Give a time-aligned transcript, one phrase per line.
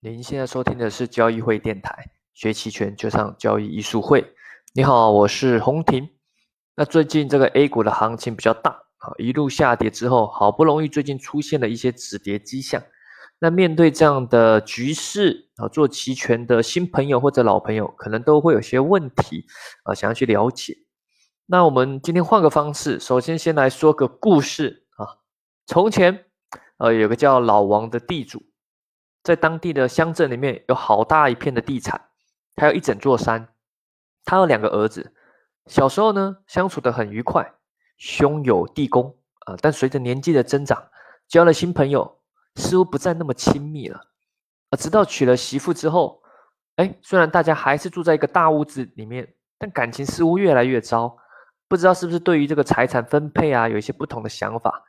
[0.00, 4.32] 您现在收听的是交易会电台，学期权就上交易艺术会。
[4.72, 6.08] 你好，我是洪婷。
[6.76, 12.80] 那最近这个 A 股的行情比较大啊，一路下跌之后，好不容易最近出现了一些止跌迹象。
[13.40, 19.46] 那面对这样的局势啊，做期权的新朋友或者老朋友，可能都会有些问题
[19.82, 20.76] 啊，想要去了解。
[21.46, 25.18] 那我们今天换个方式，首先先来说个故事啊。
[25.66, 26.26] 从前，
[26.76, 28.44] 呃，有个叫老王的地主。
[29.28, 32.00] 在当地的乡镇里面有好大一片的地产，
[32.56, 33.46] 还有一整座山。
[34.24, 35.12] 他有两个儿子，
[35.66, 37.52] 小时候呢相处的很愉快，
[37.98, 39.54] 兄友弟恭啊。
[39.60, 40.82] 但随着年纪的增长，
[41.28, 42.22] 交了新朋友，
[42.54, 44.00] 似乎不再那么亲密了。
[44.70, 46.22] 啊，直到娶了媳妇之后，
[46.76, 51.18] 哎，虽然大家还是住在一个大屋子里面，但感情似乎越来越糟。
[51.68, 54.82] 不知道是不是对于这个财产分配啊有一些不同的想法，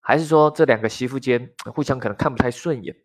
[0.00, 2.96] 还是说这两个媳妇间互相可能看不太顺眼。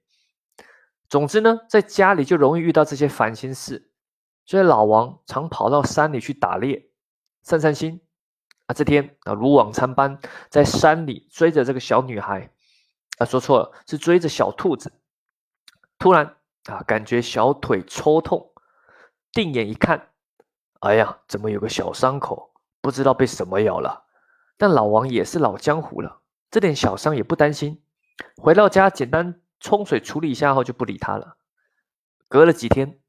[1.10, 3.92] 总之呢，在家里就容易遇到这些烦心事，
[4.46, 6.90] 所以老王常跑到山里去打猎，
[7.42, 8.02] 散散心。
[8.66, 12.52] 啊，这天啊，如往常般在山里追着这个小女孩，
[13.18, 14.92] 啊，说错了，是追着小兔子。
[15.98, 18.52] 突然啊，感觉小腿抽痛，
[19.32, 20.10] 定眼一看，
[20.82, 22.52] 哎呀，怎么有个小伤口？
[22.82, 24.04] 不知道被什么咬了。
[24.58, 26.20] 但老王也是老江湖了，
[26.52, 27.82] 这点小伤也不担心。
[28.36, 29.40] 回到家，简单。
[29.60, 31.38] 冲水处理一下后就不理他了。
[32.30, 33.00] 隔了几天，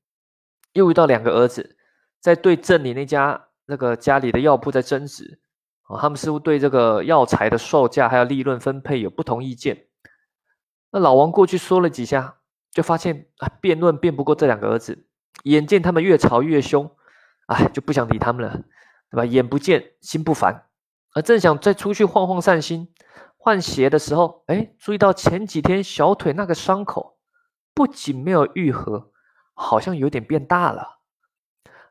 [0.73, 1.77] 又遇到两个儿子
[2.21, 5.41] 在对镇里那家那个家里的药铺在争执
[5.83, 9.87] 啊，他们似乎对这个药材的售价还有利润分配有不同意见。
[10.91, 12.39] 那老王过去说了几下，
[12.71, 15.07] 就发现啊辩论辩不过这两个儿子，
[15.45, 16.91] 眼见他们越吵越凶，
[17.47, 18.63] 哎就不想理他们了，
[19.11, 19.25] 对吧？
[19.25, 20.67] 眼不见心不烦，
[21.11, 22.93] 啊正想再出去晃晃散心。
[23.49, 27.17] 换鞋的时候，哎，注意到前几天小腿那个伤口，
[27.73, 29.11] 不仅没有愈合，
[29.55, 30.99] 好像有点变大了。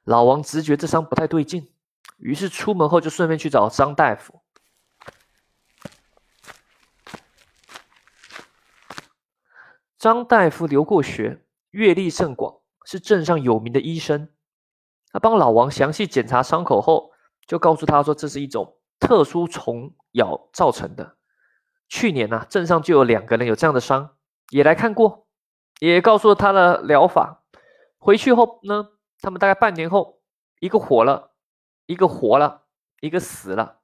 [0.04, 1.74] 老王直觉这伤不太对劲，
[2.18, 4.40] 于是出门后就顺便去找张大夫。
[9.98, 14.30] 张大夫留过学，阅历甚广，是镇上有名的医生。
[15.12, 17.10] 他帮老王详细检查伤口后，
[17.48, 21.17] 就告诉他说，这是一种特殊虫咬造成的。
[21.88, 24.16] 去年呢，镇上就有两个人有这样的伤，
[24.50, 25.28] 也来看过，
[25.80, 27.44] 也告诉了他的疗法。
[27.98, 28.90] 回去后呢，
[29.22, 30.22] 他们大概半年后，
[30.60, 31.32] 一个活了，
[31.86, 32.64] 一个活了，
[33.00, 33.80] 一个死了。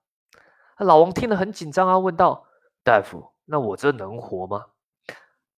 [0.78, 2.46] 老王听了很紧张啊，问道
[2.84, 4.66] ：“大夫，那我这能活吗？”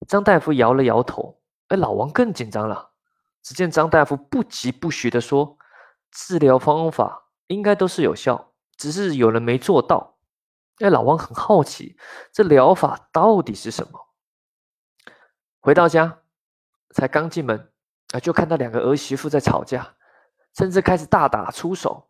[0.08, 1.40] 张大夫摇了摇头。
[1.70, 2.92] 哎，老王更紧张了。
[3.42, 5.58] 只见张大夫不疾不徐的说
[6.12, 10.15] ：“治疗方法应该都是有效，只是有人没做到。”
[10.80, 11.98] 哎，老王很好奇，
[12.32, 14.08] 这疗法到底是什么？
[15.62, 16.20] 回到家，
[16.90, 17.72] 才刚进门
[18.14, 19.96] 啊，就看到两个儿媳妇在吵架，
[20.56, 22.10] 甚至开始大打出手。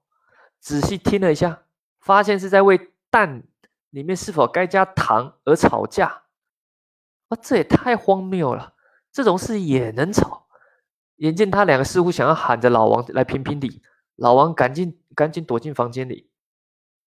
[0.60, 1.64] 仔细听了一下，
[2.00, 3.44] 发现是在为蛋
[3.92, 6.24] 里面是否该加糖而吵架。
[7.30, 8.74] 啊，这也太荒谬了！
[9.12, 10.48] 这种事也能吵？
[11.18, 13.82] 眼见他两个似乎想要喊着老王来评评理，
[14.16, 16.30] 老王赶紧赶紧躲进房间里。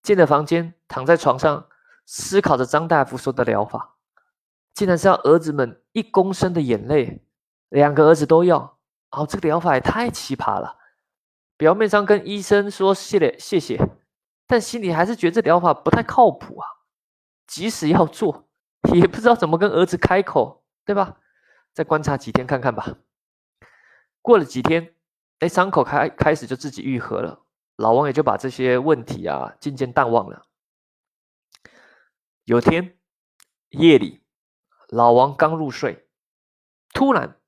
[0.02, 1.66] 进了房间，躺在床上
[2.06, 3.96] 思考着张大夫说的疗法，
[4.74, 7.24] 竟然是要儿子们一公升的眼泪，
[7.68, 8.78] 两个儿子都要。
[9.10, 10.76] 哦，这个疗法也太奇葩了。
[11.56, 13.80] 表面上跟医生说谢了谢谢，
[14.46, 16.68] 但心里还是觉得这疗法不太靠谱啊。
[17.46, 18.46] 即使要做，
[18.92, 21.16] 也不知道怎么跟儿子开口，对吧？
[21.72, 22.96] 再观察几天看看吧。
[24.20, 24.94] 过了几天，
[25.38, 27.40] 哎，伤口开开始就自己愈合了。
[27.78, 30.46] 老王也就把这些问题啊渐渐淡忘了。
[32.42, 32.98] 有天
[33.68, 34.20] 夜里，
[34.88, 36.08] 老王刚入睡，
[36.92, 37.40] 突然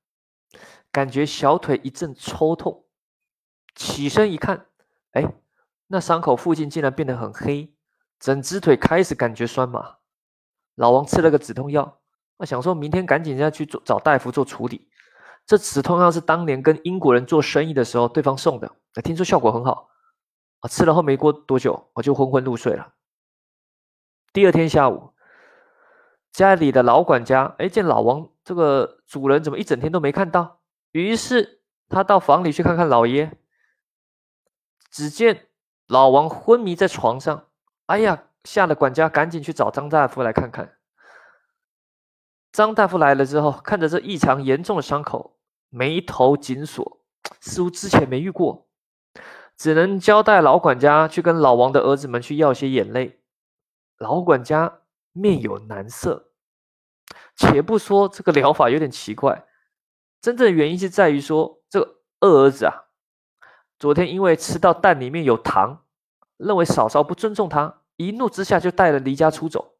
[0.89, 2.85] 感觉小腿一阵抽痛，
[3.75, 4.67] 起身一看，
[5.11, 5.33] 哎，
[5.87, 7.75] 那伤口附近竟然变得很黑，
[8.17, 9.97] 整只腿开始感觉酸麻。
[10.75, 11.99] 老王吃了个止痛药，
[12.37, 14.89] 啊，想说明天赶紧要去做找大夫做处理。
[15.45, 18.71] 这止痛药是当年跟英国人做生意的时候对方送的，
[19.03, 19.90] 听说效果很好。
[20.61, 22.93] 啊，吃了后没过多久，我就昏昏入睡了。
[24.31, 25.11] 第二天下午，
[26.31, 30.61] 家里的老管家哎，见老王这个主人怎么一整天都没看到，
[30.91, 33.37] 于是他到房里去看看老爷。
[34.89, 35.47] 只见
[35.87, 37.47] 老王昏迷在床上，
[37.85, 40.77] 哎呀，吓得管家赶紧去找张大夫来看看。
[42.51, 45.37] 张大夫来了之后，看着这异常严重的伤口，
[45.69, 46.99] 眉头紧锁，
[47.39, 48.67] 似乎之前没遇过。
[49.61, 53.21] 只能交代老管家去跟老王的儿子们去要些眼泪。
[53.99, 54.79] 老管家
[55.11, 56.31] 面有难色，
[57.35, 59.45] 且不说这个疗法有点奇怪，
[60.19, 62.85] 真正的原因是在于说，这个二儿子啊，
[63.77, 65.83] 昨天因为吃到蛋里面有糖，
[66.37, 69.75] 认为嫂嫂不尊重他，一怒之下就带人离家出走。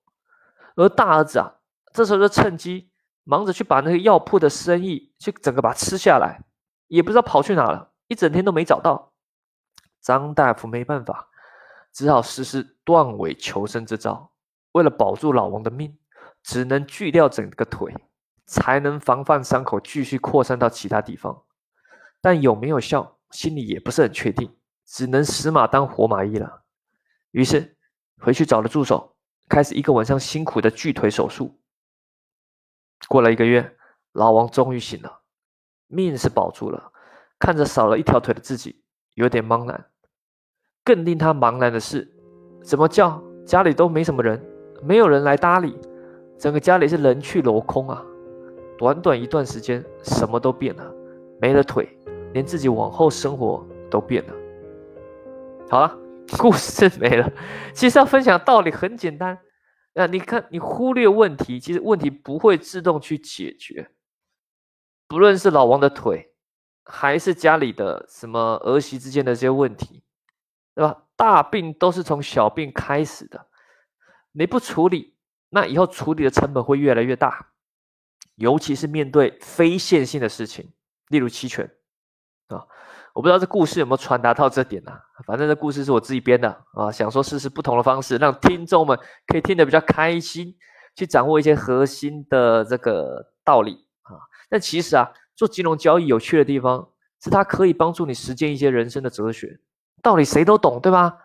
[0.75, 1.55] 而大儿子啊，
[1.91, 2.91] 这时候就趁机
[3.23, 6.43] 忙着去把那个药铺的生意去整个把它吃下来，
[6.85, 9.10] 也不知道跑去哪了，一整天都没找到。
[10.01, 11.29] 张大夫没办法，
[11.93, 14.31] 只好实施断尾求生之招，
[14.73, 15.97] 为了保住老王的命，
[16.43, 17.95] 只能锯掉整个腿。
[18.47, 21.43] 才能防范伤口继续扩散到其他地方，
[22.19, 26.63] 但有没有效，心里也不是很确定，只能死马当活马医了。
[27.29, 27.77] 于是
[28.19, 29.15] 回去找了助手，
[29.47, 31.61] 开始一个晚上辛苦的锯腿手术。
[33.07, 33.77] 过了一个月，
[34.11, 35.21] 老王终于醒了，
[35.87, 36.91] 命是保住了，
[37.39, 38.83] 看着少了一条腿的自己，
[39.13, 39.90] 有点茫然。
[40.83, 42.07] 更令他茫然的是，
[42.63, 44.41] 怎么叫家里都没什么人，
[44.83, 45.77] 没有人来搭理，
[46.37, 48.03] 整个家里是人去楼空啊。
[48.77, 50.93] 短短一段时间，什么都变了，
[51.39, 51.87] 没了腿，
[52.33, 54.33] 连自己往后生活都变了。
[55.69, 55.97] 好了，
[56.39, 57.31] 故事没了。
[57.73, 59.37] 其实要分享道理很简单，
[59.93, 63.91] 啊，你看，你忽略问题，其实问题不会自动去解决。
[65.07, 66.33] 不论是老王的腿，
[66.83, 70.03] 还是家里的什么儿媳之间的这些问题，
[70.81, 71.03] 对吧？
[71.15, 73.45] 大病都是从小病开始的，
[74.31, 75.13] 你不处理，
[75.49, 77.51] 那以后处理的成本会越来越大。
[78.33, 80.73] 尤其是面对非线性的事情，
[81.09, 81.69] 例如期权
[82.47, 82.65] 啊，
[83.13, 84.91] 我不知道这故事有没有传达到这点呢？
[85.27, 90.55] 反正这故事是我自己编的啊，想说试试不同的方式，让听众们可以听得比较开心，
[90.95, 94.17] 去掌握一些核心的这个道理啊。
[94.49, 96.89] 但其实啊，做金融交易有趣的地方
[97.21, 99.59] 是它可以帮助你实践一些人生的哲学
[100.01, 101.17] 道理，谁都懂，对吧？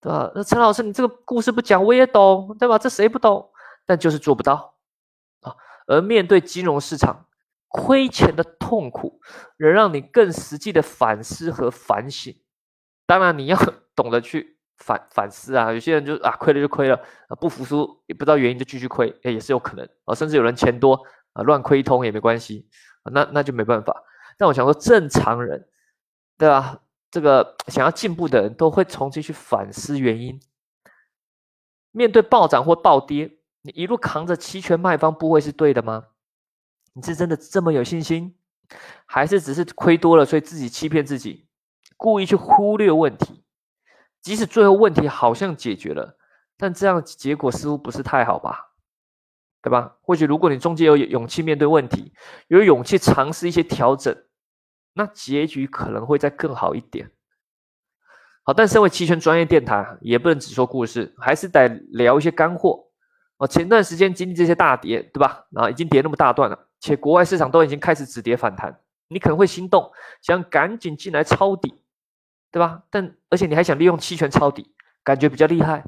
[0.00, 0.30] 对吧？
[0.34, 2.78] 那陈老师，你这个故事不讲我也懂，对吧？
[2.78, 3.50] 这谁不懂？
[3.86, 4.74] 但就是做不到
[5.40, 5.54] 啊。
[5.86, 7.26] 而面对金融市场
[7.68, 9.20] 亏钱的痛苦，
[9.58, 12.34] 能让你更实际的反思和反省。
[13.06, 13.58] 当然，你要
[13.96, 15.72] 懂得去反 反思啊。
[15.72, 17.00] 有些人就啊，亏了就亏了，
[17.40, 20.14] 不服输也不知道原因就继续亏，哎，也是有可能啊。
[20.14, 20.94] 甚至有人钱多
[21.32, 22.68] 啊，乱亏一通也没关系
[23.02, 24.04] 啊，那那就没办法。
[24.36, 25.66] 但我想说，正常人
[26.36, 26.80] 对吧？
[27.10, 30.40] 这个想要进步的人都会重新去反思原因。
[31.90, 33.36] 面对暴涨或暴跌。
[33.62, 36.04] 你一路扛着期权卖方不会是对的吗？
[36.94, 38.36] 你是真的这么有信心，
[39.04, 41.48] 还是只是亏多了，所以自己欺骗自己，
[41.96, 43.44] 故意去忽略问题？
[44.22, 46.16] 即使最后问题好像解决了，
[46.56, 48.74] 但这样结果似乎不是太好吧？
[49.60, 49.96] 对吧？
[50.02, 52.14] 或许如果你中间有勇气面对问题，
[52.46, 54.16] 有勇气尝试一些调整，
[54.98, 57.08] 那结局可能会再更好一点。
[58.42, 62.86] 好，但身为期权专业电台，也不能只说故事，还是得聊一些干货。
[63.36, 65.46] 哦，前段时间经历这些大跌，对吧？
[65.54, 69.88] 啊已经跌那么大段了，且国外市场都已经开始止跌反弹，你可能会心动，
[70.20, 71.80] 想赶紧进来抄底，
[72.50, 72.82] 对吧？
[72.90, 74.74] 但而且你还想利用期权抄底，
[75.04, 75.84] 感觉比较厉害，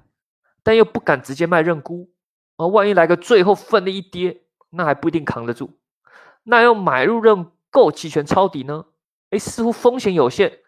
[0.62, 2.12] 但又不敢直接卖认沽，
[2.54, 5.80] 啊，万一来个最后奋力一跌，那还不一定扛得住。
[6.44, 8.84] 那要买入认购期权抄底呢？
[9.30, 10.60] 哎，似乎风险有限，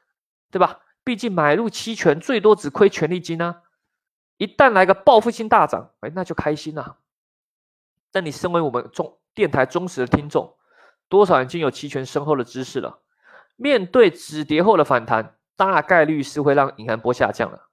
[0.51, 0.81] 对吧？
[1.05, 3.63] 毕竟买入期权最多只亏权利金啊。
[4.39, 6.99] 一旦来个报复性大涨，哎，那就开心了。
[8.11, 10.57] 但你身为我们中电台忠实的听众，
[11.09, 13.01] 多少已经有期权深厚的知识了。
[13.57, 17.69] 面对止跌后的反弹，大概率是会让隐含波下降了。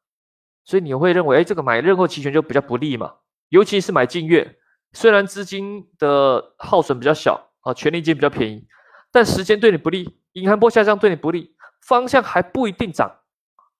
[0.63, 3.15] 所以你会认为，哎，这个买认购期权就比较不利嘛？
[3.49, 4.59] 尤其是买近月，
[4.93, 8.67] 虽然资金的耗损比较小啊，权利金比较便宜，
[9.11, 13.21] 但时间对你不利，隐含波下降对你不利，方向还不一定涨。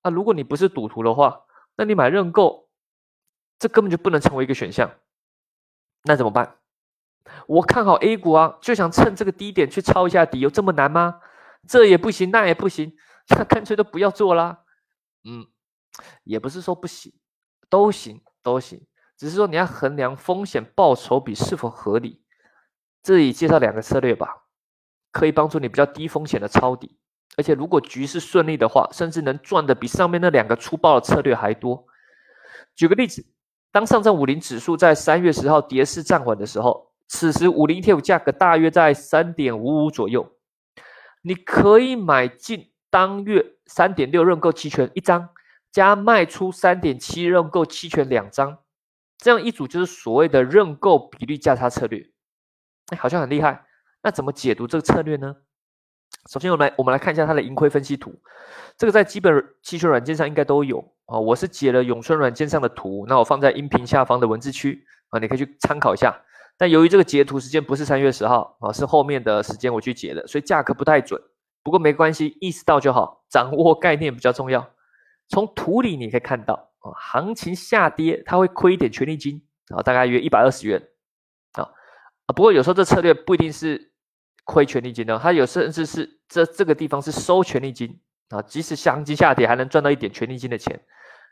[0.04, 1.42] 那如果你不是赌徒的话，
[1.76, 2.68] 那你买认购。
[3.58, 4.90] 这根本就不能成为一个选项，
[6.06, 6.60] 那怎么办？
[7.46, 11.20] 我看好 A 股啊，就想趁这个低点去抄一下底，有这么难吗？
[11.68, 12.96] 这也不行，那也不行，
[13.28, 14.64] 那干脆都不要做啦。
[15.26, 15.46] 嗯，
[16.24, 17.12] 也不是说不行，
[17.70, 18.88] 都行都行，
[19.18, 22.24] 只是说你要衡量风险报酬比是否合理。
[23.04, 24.46] 这里介绍两个策略吧，
[25.12, 26.98] 可以帮助你比较低风险的抄底，
[27.38, 31.86] 而且如果局势顺利的话，甚至能赚的比上面那两个粗暴的策略还多。
[32.76, 33.26] 举个例子。
[33.72, 40.28] 当上证五零指数在三月十号跌势暂缓的时候，此时五零 ETF 价格大约在三点五五左右，
[41.22, 45.30] 你可以买进当月三点六认购期权一张，
[45.72, 48.58] 加卖出三点七认购期权两张，
[49.20, 52.04] 这样一组就是所谓的认购比率价差策略。
[52.88, 53.68] 哎，好像很厉害。
[54.04, 55.36] 那怎么解读这个策略呢？
[56.30, 58.14] 首先，我们来我们来看一下它的盈亏分析图，
[58.78, 60.80] 这个在基本期权软件上应该都有。
[61.06, 66.22] 啊，我是截了永春软件上的图，那我放在音频下方的文字区啊，你可以去参考一下。
[66.56, 71.20] 但由于这个截图时间不是三月十号啊，是后面的时间我去截的，所以价格不太准。
[71.64, 74.70] 不过没关系，意识到就好，掌握概念比较重要。
[75.30, 79.42] 从图里你可以看到啊，行情下跌它会亏一点权利金
[79.76, 80.82] 啊，大概约一百二十元
[81.54, 81.68] 啊。
[82.36, 83.89] 不过有时候这策略不一定是
[84.52, 90.80] 亏权利金呢，它有甚至是这这个地方是收权利金啊，即使相机下跌还能赚到一点权利金的钱。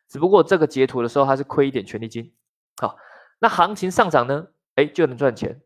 [0.08, 2.32] 只不过这个截图的时候它是亏一点权利金。
[2.80, 2.96] 好，
[3.40, 4.48] 那行情上涨呢？
[4.76, 5.60] 哎，就能赚钱。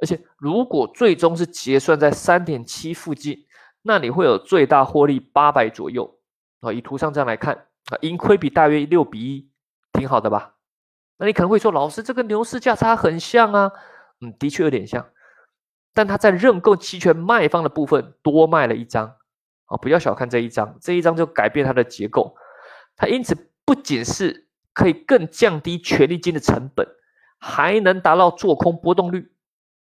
[0.00, 3.46] 而且如果最终是结算在三点七附近。
[3.82, 6.18] 那你会有最大获利八百左右
[6.60, 7.54] 啊，以图上这样来看
[7.90, 9.50] 啊，盈亏比大约六比一，
[9.94, 10.56] 挺好的吧？
[11.16, 13.72] 那你可能会说，老师这个牛市价差很像啊，
[14.20, 15.02] 嗯，的确有点像，
[15.92, 19.16] 但它在认购期权卖方的部分多卖了一张
[19.66, 22.36] 啊，不要小看这一张，这一张就改变它的结构，
[22.96, 26.86] 它因此不仅是可以更降低权利金的成本，
[27.38, 29.32] 还能达到做空波动率。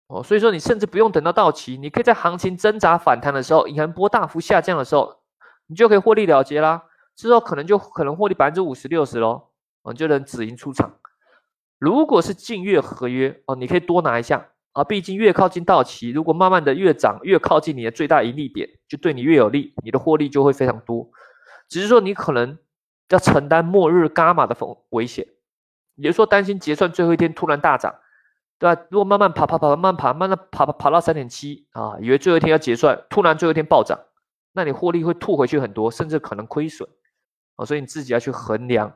[0.07, 5.21] 哦，所以说你甚至不用等到到期，你可以在行情挣扎反弹的时候，隐含波大幅下降的时候，
[5.67, 6.83] 你就可以获利了结啦。
[7.15, 9.49] 之后可能就可能获利百分之五十六十喽，
[9.83, 10.95] 你，就能止盈出场。
[11.79, 21.09] 如果是近月合约哦，你可以多拿一下啊，毕竟越靠近到期，如果慢慢的越涨，越靠近你的最大盈利点，就对你越有利，你的获利就会非常多。
[21.69, 22.57] 只是说你可能
[23.09, 25.25] 要承担末日伽马的风危险，
[25.95, 27.95] 也就是说担心结算最后一天突然大涨。
[28.59, 28.81] 对吧？
[28.89, 33.99] 如果慢慢爬爬爬，慢慢爬，慢慢爬爬爬到三点七啊，以为最后一天要结算，突然最后一天暴涨，
[34.53, 36.87] 那你获利会吐回去很多，甚至可能亏损
[37.57, 38.95] 啊，所以你自己要去衡量。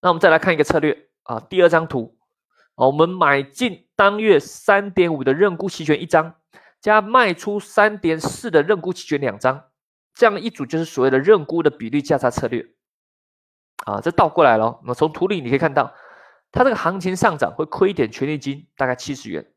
[0.00, 2.17] 那我们再来看一个策略啊，第二张图
[2.86, 6.34] 我们买进当月三点五的认沽期权一张，
[6.80, 9.64] 加卖出三点四的认沽期权两张，
[10.14, 12.66] 这样一组就是所谓的认沽的比率价差策略
[13.84, 14.80] 啊，这倒过来了。
[14.84, 15.94] 那从图里你可以看到。
[16.50, 19.52] 它这个行情上涨会亏一点权利金，大概七十元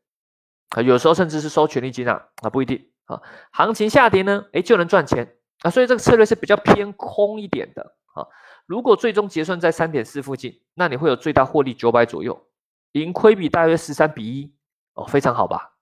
[0.76, 3.22] 啊，有时候甚至是收权利金啊啊，不一定啊。
[3.50, 8.28] 行情下跌呢，哎就能赚钱啊，所以这个策略是比较偏空一点的啊。
[8.66, 12.46] 如果最终结算在三点四附近，那你会有最大获利九百左右，
[12.92, 14.54] 盈亏比大约十三比一
[14.94, 15.72] 哦，非常好吧，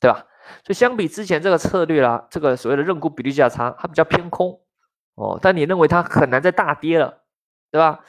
[0.00, 0.26] 对吧？
[0.64, 4.60] 所以相比之前这个策略啦，这个所谓的认沽比率价差，它比较偏空
[5.14, 7.22] 哦，但你认为它很难再大跌了，
[7.70, 8.00] 对吧？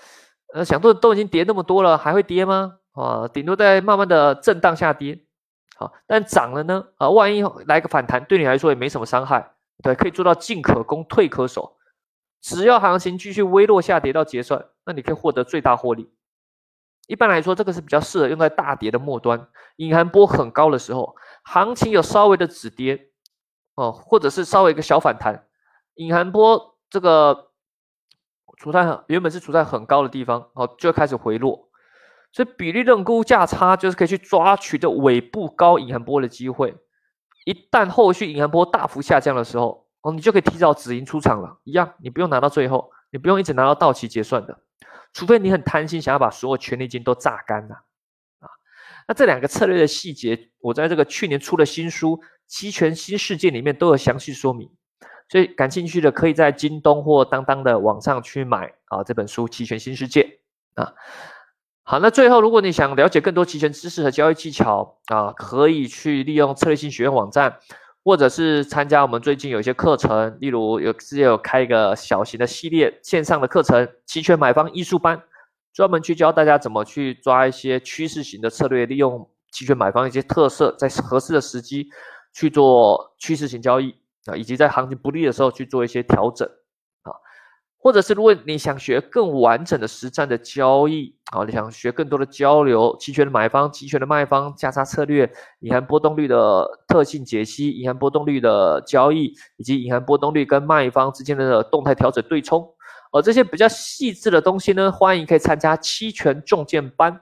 [0.53, 2.77] 呃，想都都已经跌那么多了，还会跌吗？
[2.93, 5.19] 啊，顶多在慢慢的震荡下跌，
[5.75, 6.87] 好，但涨了呢？
[6.97, 9.51] 啊，万一来个反弹，对你来说也没什么伤害，
[9.83, 11.77] 对，可以做到进可攻，退可守。
[12.41, 16.11] 只要行情继续微弱下跌到结算，那你可以获得最大获利。
[17.07, 23.09] 一般来说，这个是比较适合用在大跌的末端，隐含波很高的时候，行情有稍微的止跌，
[23.75, 25.47] 哦，或者是稍微一个小反弹，
[25.95, 27.47] 隐含波这个。
[28.57, 31.67] 处在很原本是处在很高的地方，哦，就开始回落，
[32.31, 36.77] 所以比例认沽价差就是可以去抓取的尾部高隐含波的机会。
[37.45, 41.57] 一旦后续隐含波大幅下降的时候，哦，你就可以提早止盈出场了。
[41.63, 44.57] 一样，你不用拿到最后，你不用一直拿到到期结算的，
[45.13, 47.75] 除非你很贪心，想要把所有权利金都榨干了
[48.39, 48.47] 啊。
[49.07, 54.71] 那这两个策略的细节，我在这个去年出的新书《期权新世界》里面都有详细说明。
[55.29, 60.39] 所以感兴趣的可以在京东或当当的网上去买啊这本书《期权新世界》
[60.81, 60.93] 啊。
[61.83, 67.59] 好，那最后如果你想了解更多期权知识和交易技巧啊，可以去利用策略性学院网站，
[68.03, 75.21] 或者是参加我们最近有一些课程，例如有之前有开一个小型的系列线上的课程——期权买方艺术班，
[75.73, 81.89] 专门去教大家怎么去抓一些趋势型的策略，利用期权买方一些特色，在合适的时机
[82.33, 83.95] 去做趋势型交易。
[84.27, 86.47] 啊，以及在行情不利的时候去做一些调整，
[87.83, 95.27] 或者是如果你想学更完整的实战的交易啊，你想学更多的交流，期权的买方、期权的卖方、价差策略、
[95.61, 102.69] 隐含波动率的特性解析、隐含波动率的交易，以及隐含波动率跟卖方之间的动态调整对冲，
[103.11, 107.19] 而这些比较细致的东西呢，欢迎可以参加期权重建班，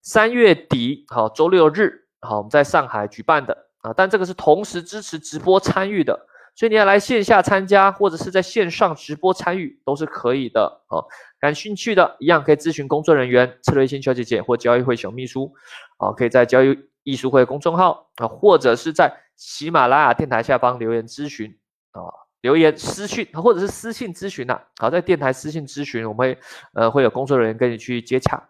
[0.00, 1.92] 三月底好周六日
[2.22, 6.26] 好我们在上海举办的啊，但这个是同时支持直播参与的。
[6.54, 11.04] 所以你要来线下参加，或者是在线上直播参与都是可以的哦。
[11.40, 15.52] 感兴趣的一样可以咨询工作人员策略性小姐姐或交易会小秘书，
[15.96, 21.50] 啊，可以在交易艺术会公众号啊，或者是在喜马拉雅电台下方留言咨询
[21.92, 22.00] 啊，
[22.42, 24.60] 留言私讯或者是私信咨询呐。
[24.78, 26.38] 好，在电台私信咨询，我们会
[26.74, 28.48] 呃会有工作人员跟你去接洽。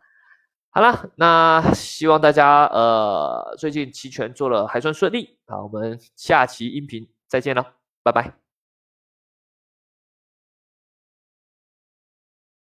[0.70, 5.62] 好了，那希望大家呃最近期权做了还算顺利啊。
[5.62, 7.81] 我们下期音频再见了。
[8.02, 8.41] 拜拜。